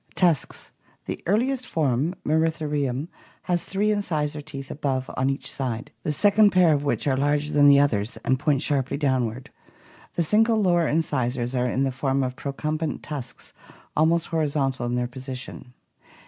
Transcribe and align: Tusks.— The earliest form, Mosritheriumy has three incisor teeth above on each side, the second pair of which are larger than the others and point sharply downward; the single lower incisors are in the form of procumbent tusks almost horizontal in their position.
Tusks.— 0.15 0.71
The 1.05 1.21
earliest 1.27 1.67
form, 1.67 2.15
Mosritheriumy 2.25 3.07
has 3.43 3.63
three 3.63 3.91
incisor 3.91 4.41
teeth 4.41 4.71
above 4.71 5.11
on 5.15 5.29
each 5.29 5.51
side, 5.51 5.91
the 6.01 6.11
second 6.11 6.49
pair 6.49 6.73
of 6.73 6.83
which 6.83 7.05
are 7.05 7.15
larger 7.15 7.53
than 7.53 7.67
the 7.67 7.79
others 7.79 8.17
and 8.25 8.39
point 8.39 8.63
sharply 8.63 8.97
downward; 8.97 9.51
the 10.15 10.23
single 10.23 10.59
lower 10.59 10.87
incisors 10.87 11.53
are 11.53 11.69
in 11.69 11.83
the 11.83 11.91
form 11.91 12.23
of 12.23 12.35
procumbent 12.35 13.03
tusks 13.03 13.53
almost 13.95 14.29
horizontal 14.29 14.87
in 14.87 14.95
their 14.95 15.05
position. 15.07 15.71